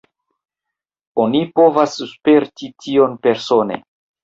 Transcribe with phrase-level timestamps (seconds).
[1.25, 3.81] Oni povas sperti tion persone.